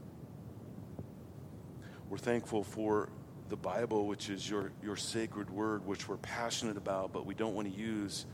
[2.09, 3.09] We're thankful for
[3.49, 7.55] the Bible, which is your, your sacred word, which we're passionate about, but we don't
[7.55, 8.25] want to use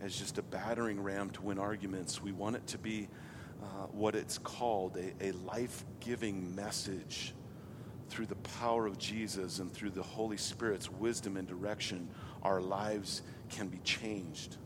[0.00, 2.22] as just a battering ram to win arguments.
[2.22, 3.08] We want it to be
[3.62, 7.34] uh, what it's called a, a life giving message
[8.08, 12.08] through the power of Jesus and through the Holy Spirit's wisdom and direction,
[12.42, 14.56] our lives can be changed.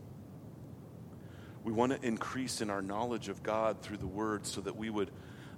[1.63, 4.89] We want to increase in our knowledge of God through the Word so that we
[4.89, 5.11] would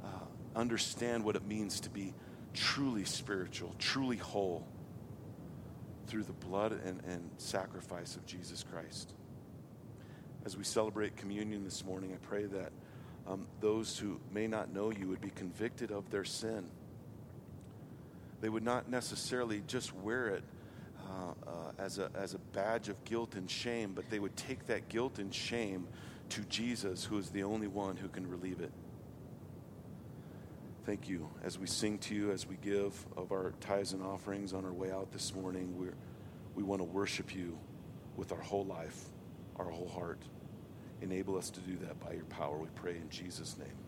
[0.04, 0.08] uh,
[0.56, 2.14] understand what it means to be
[2.54, 4.68] truly spiritual, truly whole
[6.08, 9.14] through the blood and, and sacrifice of Jesus Christ.
[10.46, 12.72] As we celebrate communion this morning, I pray that
[13.28, 16.70] um, those who may not know you would be convicted of their sin.
[18.42, 20.44] They would not necessarily just wear it
[21.08, 24.68] uh, uh, as, a, as a badge of guilt and shame, but they would take
[24.68, 25.88] that guilt and shame
[26.30, 28.72] to Jesus, who is the only one who can relieve it.
[30.86, 31.30] Thank you.
[31.44, 34.74] As we sing to you, as we give of our tithes and offerings on our
[34.74, 35.88] way out this morning, we
[36.56, 37.58] we want to worship you
[38.16, 39.10] with our whole life,
[39.58, 40.22] our whole heart.
[41.02, 43.85] Enable us to do that by your power, we pray in Jesus' name.